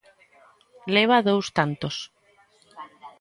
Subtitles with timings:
[0.95, 1.95] Leva dous tantos.